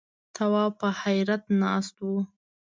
[0.35, 2.09] تواب په حيرت ناست و.